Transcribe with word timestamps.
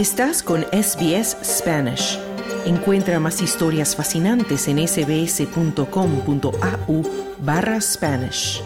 Estás 0.00 0.42
con 0.42 0.62
SBS 0.72 1.36
Spanish. 1.44 2.18
Encuentra 2.64 3.20
más 3.20 3.42
historias 3.42 3.94
fascinantes 3.94 4.66
en 4.66 4.78
sbs.com.au 4.88 5.82
barra 7.40 7.78
Spanish. 7.82 8.62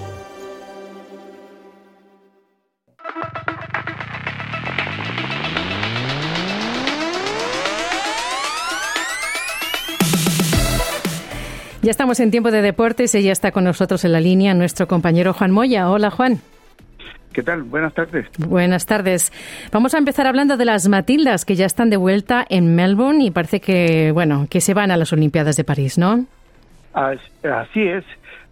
Ya 11.82 11.90
estamos 11.90 12.20
en 12.20 12.30
tiempo 12.30 12.52
de 12.52 12.62
deportes 12.62 13.12
y 13.16 13.24
ya 13.24 13.32
está 13.32 13.50
con 13.50 13.64
nosotros 13.64 14.04
en 14.04 14.12
la 14.12 14.20
línea 14.20 14.54
nuestro 14.54 14.86
compañero 14.86 15.34
Juan 15.34 15.50
Moya. 15.50 15.90
Hola 15.90 16.12
Juan. 16.12 16.40
¿Qué 17.34 17.42
tal? 17.42 17.64
Buenas 17.64 17.92
tardes. 17.92 18.26
Buenas 18.38 18.86
tardes. 18.86 19.32
Vamos 19.72 19.92
a 19.94 19.98
empezar 19.98 20.28
hablando 20.28 20.56
de 20.56 20.64
las 20.64 20.88
Matildas 20.88 21.44
que 21.44 21.56
ya 21.56 21.66
están 21.66 21.90
de 21.90 21.96
vuelta 21.96 22.46
en 22.48 22.76
Melbourne 22.76 23.24
y 23.24 23.32
parece 23.32 23.60
que, 23.60 24.12
bueno, 24.12 24.46
que 24.48 24.60
se 24.60 24.72
van 24.72 24.92
a 24.92 24.96
las 24.96 25.12
Olimpiadas 25.12 25.56
de 25.56 25.64
París, 25.64 25.98
¿no? 25.98 26.26
Así 26.94 27.82
es. 27.82 28.04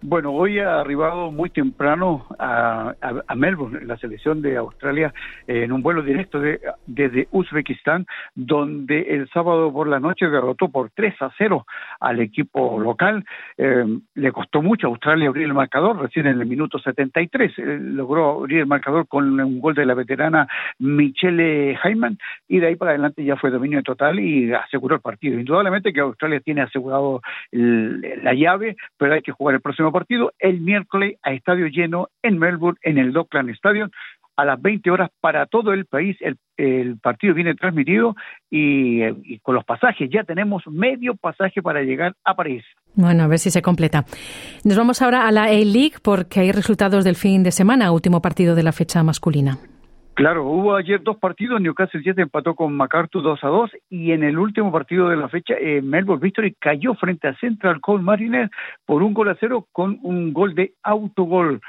Bueno, 0.05 0.33
hoy 0.33 0.59
ha 0.59 0.81
arribado 0.81 1.31
muy 1.31 1.49
temprano 1.49 2.25
a, 2.37 2.93
Melbourne, 3.37 3.85
la 3.85 3.95
selección 3.95 4.41
de 4.41 4.57
Australia, 4.57 5.13
en 5.47 5.71
un 5.71 5.81
vuelo 5.81 6.01
directo 6.01 6.41
de, 6.41 6.59
desde 6.85 7.29
Uzbekistán, 7.31 8.05
donde 8.35 8.99
el 8.99 9.29
sábado 9.29 9.71
por 9.71 9.87
la 9.87 10.01
noche 10.01 10.27
derrotó 10.27 10.67
por 10.67 10.89
3 10.89 11.21
a 11.21 11.31
0 11.37 11.65
al 12.01 12.19
equipo 12.19 12.81
local. 12.81 13.23
Eh, 13.57 13.85
le 14.15 14.31
costó 14.33 14.61
mucho 14.61 14.87
a 14.87 14.89
Australia 14.89 15.29
abrir 15.29 15.45
el 15.45 15.53
marcador, 15.53 15.97
recién 15.97 16.27
en 16.27 16.41
el 16.41 16.47
minuto 16.47 16.79
73 16.79 17.53
eh, 17.57 17.79
logró 17.79 18.41
abrir 18.41 18.59
el 18.59 18.67
marcador 18.67 19.07
con 19.07 19.39
un 19.39 19.61
gol 19.61 19.73
de 19.73 19.85
la 19.85 19.93
veterana 19.93 20.49
Michelle 20.79 21.79
Hyman 21.81 22.17
y 22.49 22.59
de 22.59 22.67
ahí 22.67 22.75
para 22.75 22.91
adelante 22.91 23.23
ya 23.23 23.37
fue 23.37 23.51
dominio 23.51 23.81
total 23.83 24.19
y 24.19 24.51
aseguró 24.51 24.95
el 24.95 25.01
partido. 25.01 25.39
Indudablemente 25.39 25.93
que 25.93 26.01
Australia 26.01 26.41
tiene 26.41 26.61
asegurado 26.61 27.21
la 27.51 28.33
llave, 28.33 28.75
pero 28.97 29.13
hay 29.13 29.21
que 29.21 29.31
jugar 29.31 29.55
el 29.55 29.61
próximo 29.61 29.92
partido 29.93 30.33
el 30.39 30.59
miércoles 30.59 31.17
a 31.23 31.31
estadio 31.31 31.67
lleno 31.67 32.09
en 32.21 32.37
Melbourne, 32.37 32.79
en 32.81 32.97
el 32.97 33.13
Dockland 33.13 33.49
Stadium, 33.51 33.89
a 34.35 34.45
las 34.45 34.61
20 34.61 34.89
horas 34.91 35.09
para 35.21 35.45
todo 35.45 35.73
el 35.73 35.85
país. 35.85 36.17
El, 36.19 36.37
partido 37.01 37.33
viene 37.33 37.55
transmitido 37.55 38.15
y, 38.49 39.39
con 39.39 39.55
los 39.55 39.65
pasajes 39.65 40.09
ya 40.11 40.23
tenemos 40.23 40.63
medio 40.67 41.15
pasaje 41.15 41.61
para 41.61 41.81
llegar 41.81 42.13
a 42.23 42.35
París. 42.35 42.63
Bueno, 42.95 43.23
a 43.23 43.27
ver 43.27 43.39
si 43.39 43.49
se 43.49 43.61
completa. 43.61 44.05
Nos 44.63 44.77
vamos 44.77 45.01
ahora 45.01 45.27
a 45.27 45.31
la 45.31 45.45
A-League 45.45 45.95
porque 46.01 46.41
hay 46.41 46.51
resultados 46.51 47.03
del 47.03 47.15
fin 47.15 47.43
de 47.43 47.51
semana, 47.51 47.91
último 47.91 48.21
partido 48.21 48.55
de 48.55 48.63
la 48.63 48.71
fecha 48.71 49.03
masculina. 49.03 49.57
Claro, 50.15 50.45
hubo 50.45 50.75
ayer 50.75 51.01
dos 51.01 51.17
partidos, 51.17 51.59
Newcastle 51.59 52.03
Jets 52.03 52.19
empató 52.19 52.53
con 52.53 52.75
MacArthur 52.75 53.23
2 53.23 53.43
a 53.43 53.47
2 53.47 53.71
y 53.89 54.11
en 54.11 54.23
el 54.23 54.37
último 54.37 54.71
partido 54.71 55.09
de 55.09 55.17
la 55.17 55.27
fecha 55.27 55.55
eh, 55.59 55.81
Melbourne 55.81 56.21
Victory 56.21 56.53
cayó 56.59 56.93
frente 56.93 57.27
a 57.27 57.35
Central 57.37 57.81
Coast 57.81 58.03
Mariners 58.03 58.51
por 58.85 59.01
un 59.01 59.15
gol 59.15 59.29
a 59.29 59.37
cero 59.39 59.67
con 59.71 59.97
un 60.03 60.31
gol 60.31 60.53
de 60.53 60.73
autogol. 60.83 61.61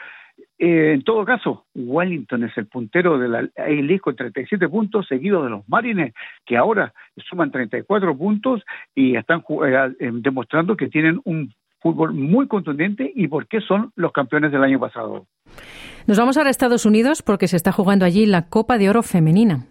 Eh, 0.59 0.93
en 0.93 1.03
todo 1.05 1.25
caso, 1.25 1.65
Wellington 1.75 2.45
es 2.45 2.57
el 2.59 2.67
puntero 2.67 3.19
de 3.19 3.29
la 3.29 3.39
A-League 3.57 4.01
con 4.01 4.15
37 4.15 4.69
puntos, 4.69 5.07
seguido 5.07 5.43
de 5.43 5.49
los 5.49 5.67
Marines, 5.67 6.13
que 6.45 6.59
ahora 6.59 6.93
suman 7.17 7.51
34 7.51 8.17
puntos 8.17 8.63
y 8.95 9.17
están 9.17 9.43
eh, 9.67 10.11
demostrando 10.13 10.77
que 10.77 10.89
tienen 10.89 11.19
un 11.25 11.51
fútbol 11.85 12.15
muy 12.15 12.49
contundente 12.49 13.13
y 13.15 13.29
por 13.29 13.47
qué 13.47 13.61
son 13.61 13.93
los 13.95 14.11
campeones 14.11 14.51
del 14.51 14.65
año 14.65 14.81
pasado. 14.81 15.27
Nos 16.07 16.19
vamos 16.19 16.39
ahora 16.39 16.49
a 16.49 16.51
Estados 16.51 16.87
Unidos 16.87 17.23
porque 17.23 17.47
se 17.47 17.57
está 17.57 17.73
jugando 17.73 18.07
allí 18.07 18.25
la 18.25 18.49
Copa 18.49 18.79
de 18.79 18.89
Oro 18.89 19.03
Femenina. 19.03 19.67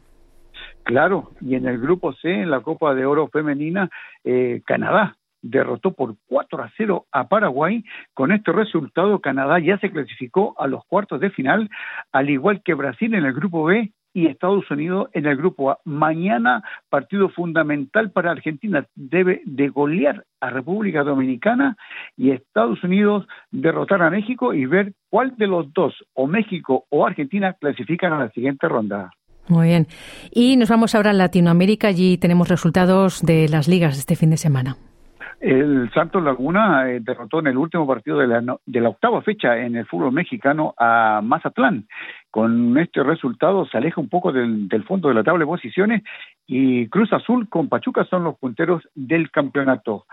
Claro, 0.84 1.32
y 1.42 1.56
en 1.56 1.66
el 1.66 1.80
grupo 1.80 2.14
C, 2.14 2.30
en 2.30 2.52
la 2.52 2.60
Copa 2.60 2.94
de 2.94 3.08
Oro 3.08 3.30
Femenina, 3.30 3.90
eh, 4.24 4.62
Canadá 4.64 5.18
derrotó 5.42 5.94
por 5.94 6.16
4 6.28 6.62
a 6.64 6.72
0 6.78 7.08
a 7.12 7.28
Paraguay. 7.28 7.84
Con 8.14 8.32
este 8.32 8.52
resultado, 8.52 9.20
Canadá 9.20 9.58
ya 9.60 9.80
se 9.80 9.90
clasificó 9.90 10.54
a 10.60 10.68
los 10.68 10.86
cuartos 10.86 11.20
de 11.20 11.32
final, 11.32 11.68
al 12.12 12.30
igual 12.30 12.62
que 12.64 12.76
Brasil 12.76 13.16
en 13.16 13.26
el 13.26 13.34
grupo 13.34 13.64
B 13.64 13.92
y 14.14 14.28
Estados 14.28 14.70
Unidos 14.70 15.10
en 15.14 15.26
el 15.26 15.36
grupo 15.36 15.72
A. 15.72 15.80
Mañana, 15.86 16.64
partido 16.90 17.30
fundamental 17.30 18.12
para 18.12 18.32
Argentina, 18.32 18.86
debe 18.96 19.42
de 19.46 19.70
golear 19.70 20.26
a 20.40 20.50
República 20.50 21.04
Dominicana 21.04 21.78
y 22.16 22.32
Estados 22.32 22.84
Unidos 22.84 23.26
derrotar 23.52 24.02
a 24.02 24.10
México 24.10 24.54
y 24.54 24.66
ver 24.66 24.94
cuál 25.10 25.36
de 25.38 25.48
los 25.48 25.74
dos, 25.74 25.94
o 26.14 26.28
México 26.28 26.86
o 26.90 27.06
Argentina, 27.06 27.54
clasifican 27.54 28.14
a 28.14 28.20
la 28.20 28.30
siguiente 28.30 28.68
ronda. 28.68 29.12
Muy 29.48 29.68
bien. 29.68 29.88
Y 30.32 30.56
nos 30.56 30.70
vamos 30.70 30.96
ahora 30.96 31.10
a 31.10 31.14
Latinoamérica. 31.14 31.90
Allí 31.90 32.18
tenemos 32.18 32.48
resultados 32.48 33.22
de 33.22 33.50
las 33.50 33.68
ligas 33.68 33.98
este 33.98 34.16
fin 34.16 34.30
de 34.30 34.38
semana. 34.38 34.78
El 35.44 35.92
Santos 35.94 36.24
Laguna 36.24 36.90
eh, 36.90 37.02
derrotó 37.02 37.40
en 37.40 37.48
el 37.48 37.58
último 37.58 37.86
partido 37.86 38.18
de 38.20 38.28
la, 38.28 38.42
de 38.66 38.80
la 38.80 38.88
octava 38.88 39.22
fecha 39.22 39.58
en 39.58 39.76
el 39.76 39.86
fútbol 39.86 40.14
mexicano 40.14 40.74
a 40.78 41.20
Mazatlán. 41.22 41.86
Con 42.34 42.76
este 42.80 43.04
resultado 43.04 43.68
se 43.68 43.78
aleja 43.78 44.02
un 44.02 44.10
poco 44.10 44.32
del, 44.32 44.68
del, 44.68 44.84
fondo 44.86 45.08
de 45.08 45.14
la 45.14 45.24
tabla 45.24 45.42
de 45.42 45.46
posiciones 45.46 46.02
y 46.48 46.88
Cruz 46.88 47.14
Azul 47.14 47.48
con 47.48 47.70
Pachuca 47.70 48.06
son 48.06 48.24
los 48.24 48.40
punteros 48.40 48.82
del 48.96 49.30
campeonato. 49.30 50.08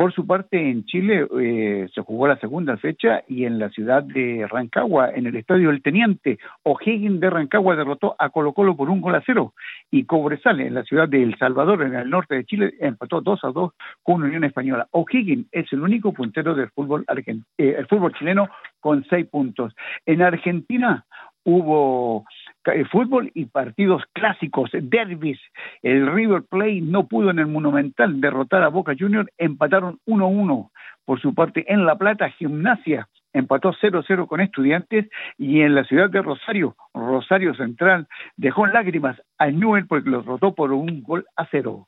Por 0.00 0.14
su 0.14 0.26
parte, 0.26 0.58
en 0.58 0.86
Chile 0.86 1.28
eh, 1.38 1.86
se 1.94 2.00
jugó 2.00 2.26
la 2.26 2.38
segunda 2.38 2.78
fecha 2.78 3.22
y 3.28 3.44
en 3.44 3.58
la 3.58 3.68
ciudad 3.68 4.02
de 4.02 4.48
Rancagua, 4.50 5.10
en 5.14 5.26
el 5.26 5.36
estadio 5.36 5.68
El 5.68 5.82
Teniente, 5.82 6.38
O'Higgins 6.62 7.20
de 7.20 7.28
Rancagua 7.28 7.76
derrotó 7.76 8.16
a 8.18 8.30
Colo 8.30 8.54
Colo 8.54 8.74
por 8.76 8.88
un 8.88 9.02
gol 9.02 9.14
a 9.14 9.22
cero 9.26 9.52
y 9.90 10.06
Cobresal 10.06 10.58
en 10.60 10.72
la 10.72 10.84
ciudad 10.84 11.06
de 11.06 11.22
El 11.22 11.36
Salvador, 11.36 11.82
en 11.82 11.94
el 11.94 12.08
norte 12.08 12.34
de 12.34 12.46
Chile, 12.46 12.72
empató 12.80 13.20
2 13.20 13.44
a 13.44 13.48
2 13.48 13.72
con 14.02 14.22
Unión 14.22 14.42
Española. 14.42 14.88
O'Higgins 14.90 15.46
es 15.52 15.70
el 15.72 15.82
único 15.82 16.14
puntero 16.14 16.54
del 16.54 16.70
fútbol, 16.70 17.04
eh, 17.26 17.76
el 17.78 17.86
fútbol 17.86 18.14
chileno 18.14 18.48
con 18.80 19.04
seis 19.04 19.26
puntos. 19.26 19.74
En 20.06 20.22
Argentina, 20.22 21.04
hubo 21.44 22.24
eh, 22.66 22.84
fútbol 22.84 23.30
y 23.34 23.46
partidos 23.46 24.02
clásicos, 24.12 24.70
derbis. 24.72 25.38
El 25.82 26.12
River 26.12 26.42
Plate 26.48 26.80
no 26.82 27.06
pudo 27.06 27.30
en 27.30 27.38
el 27.38 27.46
Monumental 27.46 28.20
derrotar 28.20 28.62
a 28.62 28.68
Boca 28.68 28.94
Juniors, 28.98 29.30
empataron 29.38 29.98
1-1. 30.06 30.70
Por 31.04 31.20
su 31.20 31.34
parte, 31.34 31.64
en 31.72 31.86
La 31.86 31.96
Plata, 31.96 32.28
Gimnasia 32.30 33.08
empató 33.32 33.72
0-0 33.72 34.26
con 34.26 34.40
Estudiantes 34.40 35.08
y 35.38 35.60
en 35.60 35.74
la 35.74 35.84
ciudad 35.84 36.10
de 36.10 36.22
Rosario, 36.22 36.76
Rosario 36.92 37.54
Central, 37.54 38.08
dejó 38.36 38.66
lágrimas 38.66 39.16
a 39.38 39.46
Newell 39.48 39.86
porque 39.86 40.10
los 40.10 40.26
rotó 40.26 40.54
por 40.54 40.72
un 40.72 41.02
gol 41.02 41.26
a 41.36 41.46
cero. 41.50 41.86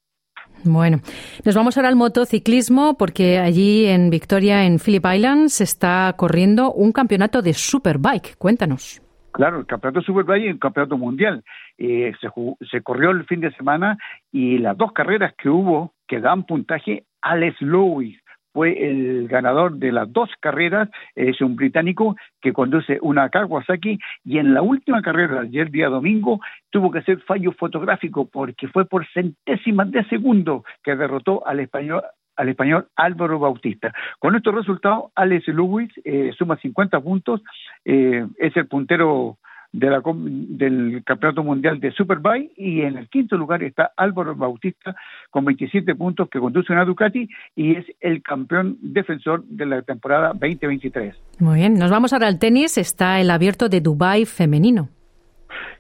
Bueno, 0.65 1.01
nos 1.45 1.55
vamos 1.55 1.77
ahora 1.77 1.89
al 1.89 1.97
motociclismo 1.97 2.97
porque 2.97 3.39
allí 3.39 3.87
en 3.87 4.11
Victoria, 4.11 4.65
en 4.65 4.79
Phillip 4.79 5.05
Islands, 5.05 5.55
se 5.55 5.65
está 5.65 6.15
corriendo 6.17 6.73
un 6.73 6.93
campeonato 6.93 7.43
de 7.43 7.55
Superbike. 7.55 8.37
Cuéntanos. 8.39 9.03
Claro, 9.33 9.61
el 9.61 9.67
campeonato 9.67 10.03
Superbike 10.03 10.45
y 10.45 10.49
el 10.49 10.59
campeonato 10.59 10.99
mundial. 10.99 11.43
Eh, 11.79 12.13
se, 12.21 12.29
se 12.71 12.83
corrió 12.83 13.11
el 13.11 13.25
fin 13.25 13.41
de 13.41 13.53
semana 13.53 13.97
y 14.31 14.59
las 14.59 14.77
dos 14.77 14.93
carreras 14.93 15.35
que 15.37 15.49
hubo 15.49 15.95
que 16.07 16.21
dan 16.21 16.45
puntaje, 16.45 17.05
Alex 17.23 17.61
Lewis 17.63 18.23
fue 18.53 18.87
el 18.87 19.29
ganador 19.29 19.77
de 19.77 19.93
las 19.93 20.13
dos 20.13 20.31
carreras, 20.41 20.89
es 21.15 21.41
un 21.41 21.57
británico 21.57 22.17
que 22.41 22.53
conduce 22.53 22.99
una 23.01 23.31
Kawasaki 23.31 23.99
y 24.25 24.39
en 24.39 24.53
la 24.55 24.63
última 24.63 25.01
carrera, 25.03 25.41
ayer 25.41 25.71
día 25.71 25.89
domingo, 25.89 26.41
tuvo 26.71 26.91
que 26.91 26.99
hacer 26.99 27.21
fallo 27.21 27.53
fotográfico 27.53 28.29
porque 28.29 28.69
fue 28.69 28.85
por 28.85 29.07
centésimas 29.13 29.91
de 29.91 30.05
segundo 30.05 30.65
que 30.83 30.95
derrotó 30.95 31.47
al 31.47 31.61
español 31.61 32.03
al 32.37 32.49
español 32.49 32.89
Álvaro 32.97 33.39
Bautista. 33.39 33.93
Con 34.19 34.37
estos 34.37 34.55
resultados, 34.55 35.13
Alex 35.15 35.49
Lewis 35.49 35.91
eh, 36.05 36.33
suma 36.37 36.57
50 36.57 37.01
puntos, 37.01 37.43
eh, 37.85 38.27
es 38.39 38.57
el 38.57 38.67
puntero 38.67 39.39
de 39.73 39.89
la, 39.89 40.03
del 40.05 41.03
Campeonato 41.05 41.43
Mundial 41.43 41.81
de 41.81 41.93
Superbike 41.93 42.53
y 42.57 42.83
en 42.83 42.99
el 42.99 43.09
quinto 43.09 43.37
lugar 43.37 43.63
está 43.63 43.93
Álvaro 43.97 44.35
Bautista 44.37 44.95
con 45.31 45.45
27 45.47 45.95
puntos 45.95 46.29
que 46.29 46.39
conduce 46.39 46.73
una 46.73 46.85
Ducati 46.85 47.29
y 47.57 47.77
es 47.77 47.87
el 48.01 48.23
campeón 48.23 48.77
defensor 48.81 49.43
de 49.45 49.67
la 49.67 49.83
temporada 49.83 50.29
2023. 50.35 51.17
Muy 51.39 51.61
bien, 51.61 51.75
nos 51.75 51.91
vamos 51.91 52.13
ahora 52.13 52.29
al 52.29 52.39
tenis, 52.39 52.77
está 52.77 53.21
el 53.21 53.31
abierto 53.31 53.69
de 53.69 53.81
Dubai 53.81 54.27
femenino. 54.27 54.89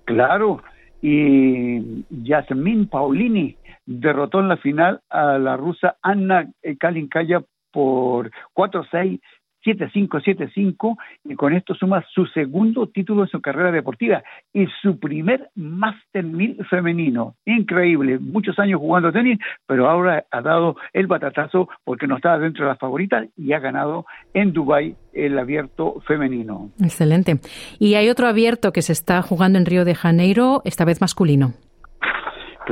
Claro, 0.05 0.62
y 1.03 2.05
Yasmin 2.11 2.87
Paulini 2.87 3.56
derrotó 3.87 4.40
en 4.40 4.49
la 4.49 4.56
final 4.56 5.00
a 5.11 5.38
la 5.38 5.56
rusa 5.56 5.96
Anna 6.02 6.49
Kalinkaya 6.79 7.43
por 7.73 8.31
4-6, 8.55 9.20
7-5-7-5 9.64 10.96
y 11.25 11.34
con 11.34 11.55
esto 11.55 11.75
suma 11.75 12.05
su 12.12 12.26
segundo 12.26 12.88
título 12.88 13.23
en 13.23 13.29
su 13.29 13.40
carrera 13.40 13.70
deportiva 13.70 14.23
y 14.52 14.67
su 14.82 14.99
primer 14.99 15.50
Master 15.55 16.25
1000 16.25 16.64
femenino. 16.67 17.37
Increíble, 17.44 18.19
muchos 18.19 18.58
años 18.58 18.81
jugando 18.81 19.12
tenis, 19.12 19.38
pero 19.67 19.88
ahora 19.88 20.25
ha 20.31 20.40
dado 20.40 20.76
el 20.93 21.06
batatazo 21.06 21.69
porque 21.84 22.06
no 22.06 22.17
estaba 22.17 22.38
dentro 22.38 22.64
de 22.64 22.70
las 22.70 22.79
favoritas 22.79 23.29
y 23.37 23.52
ha 23.52 23.61
ganado 23.61 24.05
en 24.34 24.52
Dubai 24.52 24.96
el 25.12 25.38
abierto 25.38 26.00
femenino. 26.06 26.70
Excelente. 26.82 27.38
Y 27.79 27.94
hay 27.94 28.08
otro 28.08 28.26
abierto 28.26 28.73
que 28.73 28.82
se 28.82 28.93
está 28.93 29.23
jugando 29.23 29.58
en 29.58 29.67
Río 29.67 29.84
de 29.84 29.94
Janeiro, 29.94 30.62
esta 30.64 30.84
vez 30.84 31.00
masculino. 31.00 31.55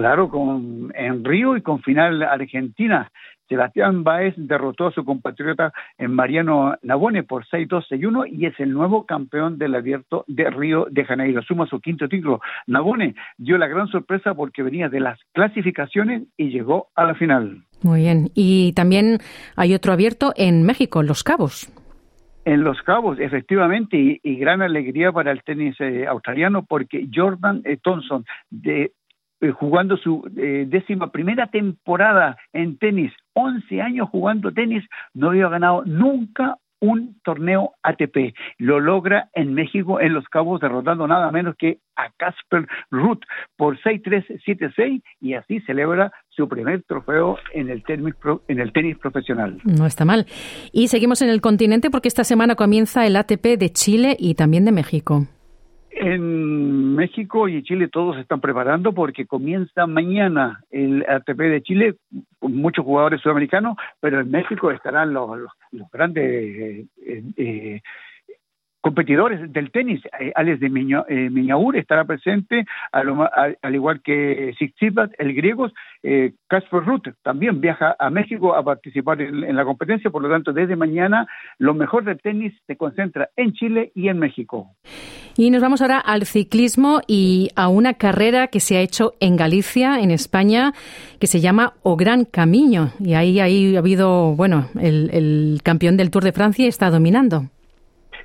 Claro, 0.00 0.30
con, 0.30 0.90
en 0.94 1.22
Río 1.22 1.58
y 1.58 1.60
con 1.60 1.82
final 1.82 2.22
Argentina. 2.22 3.12
Sebastián 3.50 4.02
Baez 4.02 4.32
derrotó 4.38 4.86
a 4.86 4.92
su 4.92 5.04
compatriota 5.04 5.74
en 5.98 6.14
Mariano 6.14 6.74
Nabone 6.80 7.22
por 7.22 7.44
6-2-6-1 7.44 8.26
y 8.32 8.46
es 8.46 8.58
el 8.60 8.72
nuevo 8.72 9.04
campeón 9.04 9.58
del 9.58 9.74
abierto 9.74 10.24
de 10.26 10.48
Río 10.48 10.86
de 10.90 11.04
Janeiro. 11.04 11.42
Suma 11.42 11.66
su 11.66 11.80
quinto 11.80 12.08
título. 12.08 12.40
Nabone 12.66 13.14
dio 13.36 13.58
la 13.58 13.66
gran 13.66 13.88
sorpresa 13.88 14.32
porque 14.32 14.62
venía 14.62 14.88
de 14.88 15.00
las 15.00 15.20
clasificaciones 15.34 16.22
y 16.38 16.48
llegó 16.48 16.88
a 16.94 17.04
la 17.04 17.14
final. 17.14 17.64
Muy 17.82 18.00
bien. 18.00 18.30
Y 18.34 18.72
también 18.72 19.18
hay 19.54 19.74
otro 19.74 19.92
abierto 19.92 20.32
en 20.34 20.62
México, 20.62 21.02
Los 21.02 21.22
Cabos. 21.22 21.70
En 22.46 22.64
Los 22.64 22.80
Cabos, 22.80 23.20
efectivamente, 23.20 24.18
y, 24.22 24.36
gran 24.36 24.62
alegría 24.62 25.12
para 25.12 25.30
el 25.30 25.42
tenis 25.42 25.76
eh, 25.78 26.06
australiano 26.06 26.64
porque 26.64 27.06
Jordan 27.14 27.60
eh, 27.66 27.76
Thompson, 27.82 28.24
de, 28.48 28.92
eh, 29.40 29.50
jugando 29.50 29.96
su 29.96 30.22
décima 30.32 31.10
primera 31.10 31.46
temporada 31.48 32.36
en 32.52 32.78
tenis, 32.78 33.12
11 33.34 33.80
años 33.80 34.08
jugando 34.10 34.52
tenis, 34.52 34.84
no 35.14 35.30
había 35.30 35.48
ganado 35.48 35.82
nunca 35.84 36.56
un 36.80 37.20
torneo 37.22 37.74
ATP. 37.82 38.34
Lo 38.58 38.80
logra 38.80 39.28
en 39.34 39.54
México, 39.54 40.00
en 40.00 40.14
Los 40.14 40.24
Cabos, 40.28 40.60
derrotando 40.60 41.06
nada 41.06 41.30
menos 41.30 41.54
que 41.56 41.78
a 41.96 42.10
Casper 42.16 42.66
Ruth 42.90 43.20
por 43.56 43.78
6-3-7-6 43.80 45.02
y 45.20 45.34
así 45.34 45.60
celebra 45.60 46.12
su 46.30 46.48
primer 46.48 46.82
trofeo 46.84 47.38
en 47.52 47.68
el, 47.68 47.84
tenis, 47.84 48.14
en 48.48 48.60
el 48.60 48.72
tenis 48.72 48.96
profesional. 48.98 49.58
No 49.64 49.86
está 49.86 50.04
mal. 50.04 50.26
Y 50.72 50.88
seguimos 50.88 51.20
en 51.22 51.28
el 51.28 51.40
continente 51.40 51.90
porque 51.90 52.08
esta 52.08 52.24
semana 52.24 52.54
comienza 52.54 53.06
el 53.06 53.16
ATP 53.16 53.58
de 53.58 53.70
Chile 53.70 54.16
y 54.18 54.34
también 54.34 54.64
de 54.64 54.72
México. 54.72 55.26
En 56.02 56.94
México 56.94 57.46
y 57.46 57.62
Chile 57.62 57.88
todos 57.88 58.14
se 58.16 58.22
están 58.22 58.40
preparando 58.40 58.94
porque 58.94 59.26
comienza 59.26 59.86
mañana 59.86 60.64
el 60.70 61.04
ATP 61.06 61.36
de 61.38 61.62
Chile, 61.62 61.96
con 62.38 62.56
muchos 62.56 62.86
jugadores 62.86 63.20
sudamericanos, 63.20 63.76
pero 64.00 64.20
en 64.20 64.30
México 64.30 64.70
estarán 64.70 65.12
los, 65.12 65.38
los, 65.72 65.90
grandes 65.92 66.24
eh, 66.24 66.86
eh, 67.36 67.82
competidores 68.80 69.52
del 69.52 69.70
tenis. 69.70 70.00
Eh, 70.18 70.32
Alex 70.34 70.60
de 70.60 70.70
Miña, 70.70 71.04
eh, 71.08 71.30
Miñaur 71.30 71.76
estará 71.76 72.04
presente, 72.04 72.64
al, 72.92 73.74
igual 73.74 74.00
que 74.02 74.52
Tsitsipas, 74.54 75.10
el 75.18 75.34
griego. 75.34 75.70
Eh, 76.02 76.32
Casper 76.48 76.84
Ruth 76.84 77.08
también 77.22 77.60
viaja 77.60 77.94
a 77.98 78.10
México 78.10 78.54
a 78.54 78.62
participar 78.62 79.20
en, 79.20 79.54
la 79.54 79.64
competencia, 79.64 80.10
por 80.10 80.22
lo 80.22 80.30
tanto, 80.30 80.52
desde 80.52 80.76
mañana 80.76 81.26
lo 81.58 81.74
mejor 81.74 82.04
del 82.04 82.20
tenis 82.20 82.54
se 82.66 82.76
concentra 82.76 83.28
en 83.36 83.52
Chile 83.52 83.92
y 83.94 84.08
en 84.08 84.18
México. 84.18 84.70
Y 85.36 85.50
nos 85.50 85.62
vamos 85.62 85.80
ahora 85.82 85.98
al 85.98 86.24
ciclismo 86.26 87.00
y 87.06 87.50
a 87.56 87.68
una 87.68 87.94
carrera 87.94 88.48
que 88.48 88.60
se 88.60 88.76
ha 88.76 88.80
hecho 88.80 89.12
en 89.20 89.36
Galicia, 89.36 90.00
en 90.00 90.10
España, 90.10 90.72
que 91.20 91.26
se 91.26 91.40
llama 91.40 91.74
O 91.82 91.96
Gran 91.96 92.24
Camino. 92.24 92.92
Y 92.98 93.14
ahí, 93.14 93.40
ahí 93.40 93.76
ha 93.76 93.78
habido, 93.78 94.34
bueno, 94.34 94.68
el 94.80 95.60
campeón 95.62 95.96
del 95.96 96.10
Tour 96.10 96.24
de 96.24 96.32
Francia 96.32 96.66
está 96.66 96.90
dominando 96.90 97.50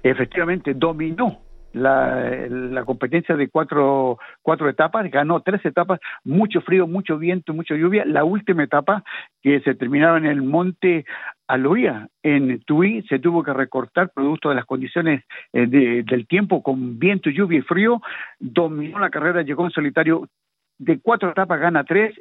efectivamente 0.10 0.74
dominó 0.74 1.42
la, 1.76 2.84
competencia 2.86 3.36
de 3.36 3.50
cuatro, 3.50 4.18
cuatro 4.42 4.70
etapas, 4.70 5.10
ganó 5.12 5.42
tres 5.42 5.64
etapas, 5.66 6.00
mucho 6.24 6.62
frío, 6.62 6.88
mucho 6.88 7.18
viento, 7.18 7.54
mucha 7.54 7.76
lluvia. 7.76 8.06
La 8.06 8.24
última 8.24 8.64
etapa, 8.64 9.04
que 9.42 9.60
se 9.62 9.76
terminaba 9.76 10.18
en 10.18 10.26
el 10.26 10.42
monte 10.42 11.06
Aloia, 11.48 12.08
en 12.24 12.62
Tui, 12.62 13.04
se 13.10 13.20
tuvo 13.20 13.44
que 13.44 13.54
recortar 13.54 14.12
producto 14.14 14.50
de 14.50 14.56
las 14.56 14.66
condiciones 14.66 15.24
eh, 15.54 15.68
del 15.68 16.28
tiempo 16.28 16.64
con 16.64 16.98
viento, 16.98 17.30
lluvia 17.30 17.60
y 17.60 17.64
frío. 17.64 18.02
Dominó 18.40 19.00
la 19.00 19.10
carrera, 19.10 19.42
llegó 19.42 19.66
en 19.66 19.72
solitario 19.72 20.30
de 20.78 21.00
cuatro 21.00 21.30
etapas 21.30 21.60
gana 21.60 21.84
tres 21.84 22.16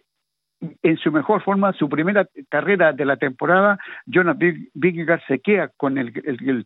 en 0.83 0.97
su 0.97 1.13
mejor 1.13 1.43
forma, 1.43 1.73
su 1.73 1.89
primera 1.89 2.27
carrera 2.49 2.93
de 2.93 3.05
la 3.05 3.17
temporada, 3.17 3.79
Jonas 4.07 4.37
Vingegaard 4.75 5.21
se 5.27 5.41
queda 5.41 5.71
con 5.77 5.99
el, 5.99 6.13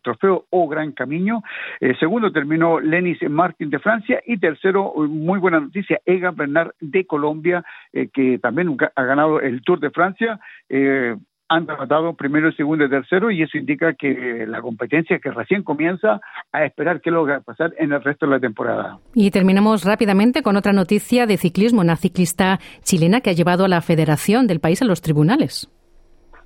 trofeo 0.01 0.45
O 0.49 0.67
Gran 0.67 0.91
Camino. 0.91 1.43
Eh, 1.79 1.95
segundo 1.99 2.31
terminó 2.31 2.79
Lenis 2.79 3.17
Martin 3.29 3.69
de 3.69 3.79
Francia 3.79 4.21
y 4.25 4.37
tercero, 4.37 4.93
muy 4.95 5.39
buena 5.39 5.59
noticia, 5.59 5.99
Egan 6.05 6.35
Bernard 6.35 6.71
de 6.79 7.05
Colombia, 7.05 7.63
eh, 7.93 8.09
que 8.13 8.39
también 8.39 8.77
ha 8.95 9.03
ganado 9.03 9.41
el 9.41 9.61
Tour 9.61 9.79
de 9.79 9.91
Francia. 9.91 10.39
Eh, 10.69 11.15
han 11.49 11.65
tratado 11.65 12.13
primero, 12.13 12.51
segundo 12.51 12.85
y 12.85 12.89
tercero 12.89 13.31
y 13.31 13.41
eso 13.41 13.57
indica 13.57 13.93
que 13.93 14.45
la 14.47 14.61
competencia 14.61 15.19
que 15.19 15.31
recién 15.31 15.63
comienza 15.63 16.21
a 16.51 16.63
esperar 16.63 17.01
qué 17.01 17.11
lo 17.11 17.25
va 17.25 17.37
a 17.37 17.41
pasar 17.41 17.73
en 17.77 17.91
el 17.91 18.03
resto 18.03 18.27
de 18.27 18.33
la 18.33 18.39
temporada. 18.39 18.99
Y 19.15 19.31
terminamos 19.31 19.83
rápidamente 19.83 20.43
con 20.43 20.55
otra 20.55 20.73
noticia 20.73 21.25
de 21.25 21.37
ciclismo, 21.37 21.81
una 21.81 21.95
ciclista 21.95 22.59
chilena 22.83 23.21
que 23.21 23.31
ha 23.31 23.33
llevado 23.33 23.65
a 23.65 23.67
la 23.67 23.81
federación 23.81 24.47
del 24.47 24.59
país 24.59 24.81
a 24.81 24.85
los 24.85 25.01
tribunales. 25.01 25.69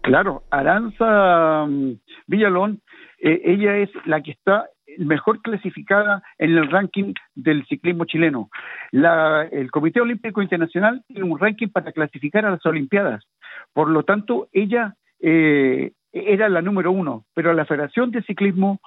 Claro, 0.01 0.43
Aranza 0.49 1.65
mm, 1.67 1.93
Villalón, 2.27 2.81
eh, 3.21 3.41
ella 3.45 3.77
es 3.77 3.89
la 4.05 4.21
que 4.21 4.31
está 4.31 4.67
mejor 4.97 5.41
clasificada 5.41 6.21
en 6.37 6.51
el 6.51 6.69
ranking 6.69 7.13
del 7.35 7.65
ciclismo 7.65 8.05
chileno. 8.05 8.49
La, 8.91 9.43
el 9.43 9.71
Comité 9.71 10.01
Olímpico 10.01 10.41
Internacional 10.41 11.03
tiene 11.07 11.23
un 11.23 11.39
ranking 11.39 11.69
para 11.69 11.91
clasificar 11.91 12.45
a 12.45 12.51
las 12.51 12.65
Olimpiadas. 12.65 13.23
Por 13.71 13.89
lo 13.89 14.03
tanto, 14.03 14.49
ella 14.51 14.95
eh, 15.19 15.93
era 16.11 16.49
la 16.49 16.61
número 16.61 16.91
uno, 16.91 17.25
pero 17.33 17.53
la 17.53 17.65
Federación 17.65 18.11
de 18.11 18.23
Ciclismo 18.23 18.79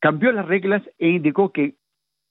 cambió 0.00 0.30
las 0.32 0.46
reglas 0.46 0.82
e 0.98 1.08
indicó 1.08 1.52
que, 1.52 1.74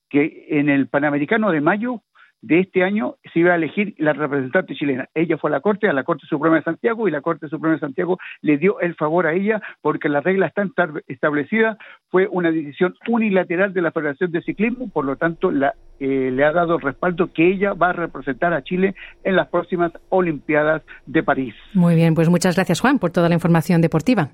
que 0.09 0.47
en 0.49 0.69
el 0.69 0.87
Panamericano 0.87 1.51
de 1.51 1.61
mayo 1.61 2.01
de 2.45 2.59
este 2.59 2.83
año 2.83 3.15
se 3.33 3.39
iba 3.39 3.53
a 3.53 3.55
elegir 3.55 3.95
la 3.97 4.13
representante 4.13 4.75
chilena. 4.75 5.09
Ella 5.15 5.37
fue 5.37 5.49
a 5.49 5.53
la 5.53 5.61
Corte, 5.61 5.89
a 5.89 5.93
la 5.93 6.03
Corte 6.03 6.27
Suprema 6.27 6.57
de 6.57 6.61
Santiago, 6.61 7.07
y 7.07 7.11
la 7.11 7.21
Corte 7.21 7.47
Suprema 7.47 7.73
de 7.73 7.79
Santiago 7.79 8.19
le 8.41 8.57
dio 8.57 8.79
el 8.81 8.93
favor 8.93 9.25
a 9.25 9.33
ella 9.33 9.61
porque 9.81 10.09
las 10.09 10.23
reglas 10.23 10.49
están 10.49 10.71
establecidas. 11.07 11.77
Fue 12.09 12.27
una 12.29 12.51
decisión 12.51 12.93
unilateral 13.07 13.73
de 13.73 13.81
la 13.81 13.91
Federación 13.91 14.31
de 14.31 14.43
Ciclismo, 14.43 14.89
por 14.89 15.05
lo 15.05 15.15
tanto 15.15 15.49
la, 15.49 15.73
eh, 15.99 16.29
le 16.31 16.45
ha 16.45 16.51
dado 16.51 16.75
el 16.75 16.81
respaldo 16.81 17.33
que 17.33 17.51
ella 17.51 17.73
va 17.73 17.89
a 17.89 17.93
representar 17.93 18.53
a 18.53 18.61
Chile 18.61 18.93
en 19.23 19.35
las 19.35 19.47
próximas 19.47 19.91
Olimpiadas 20.09 20.83
de 21.07 21.23
París. 21.23 21.55
Muy 21.73 21.95
bien, 21.95 22.13
pues 22.13 22.29
muchas 22.29 22.55
gracias 22.55 22.79
Juan 22.79 22.99
por 22.99 23.09
toda 23.09 23.27
la 23.27 23.33
información 23.33 23.81
deportiva. 23.81 24.29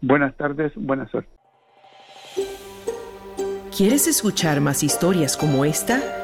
Buenas 0.00 0.36
tardes, 0.36 0.72
buenas 0.74 1.08
suerte. 1.08 1.30
¿Quieres 3.76 4.08
escuchar 4.08 4.60
más 4.60 4.82
historias 4.82 5.36
como 5.36 5.64
esta? 5.64 6.23